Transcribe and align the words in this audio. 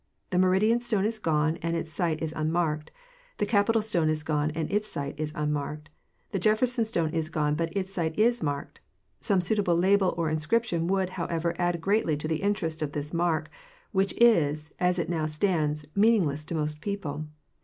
The 0.31 0.39
Meridian 0.39 0.81
stone 0.81 1.05
is 1.05 1.19
gone 1.19 1.57
and 1.61 1.75
its 1.75 1.93
site 1.93 2.23
is 2.23 2.33
unmarked. 2.35 2.89
The 3.37 3.45
Capitol 3.45 3.83
stone 3.83 4.09
is 4.09 4.23
gone 4.23 4.49
and 4.55 4.67
its 4.71 4.89
site 4.89 5.15
isunmarked. 5.17 5.89
The 6.31 6.39
Jefferson 6.39 6.85
stone 6.85 7.11
is 7.11 7.29
gone, 7.29 7.53
but 7.53 7.71
its 7.77 7.93
site 7.93 8.17
is 8.17 8.41
marked, 8.41 8.79
Some 9.19 9.41
suitable 9.41 9.75
label 9.77 10.15
or 10.17 10.27
inscription 10.31 10.87
would, 10.87 11.11
however, 11.11 11.53
add 11.59 11.81
greatly 11.81 12.17
to 12.17 12.27
the 12.27 12.41
interest 12.41 12.81
of 12.81 12.93
this 12.93 13.13
mark, 13.13 13.51
which 13.91 14.15
is, 14.19 14.71
as 14.79 14.97
it 14.97 15.07
now 15.07 15.27
stands, 15.27 15.85
meaning 15.95 16.23
less 16.23 16.45
to 16.45 16.55
most 16.55 16.81
people. 16.81 17.27